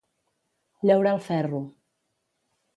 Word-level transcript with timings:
Llaurar 0.89 1.13
el 1.19 1.23
ferro. 1.27 1.63